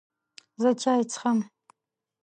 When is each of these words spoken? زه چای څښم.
زه 0.61 0.69
چای 0.81 1.01
څښم. 1.11 1.39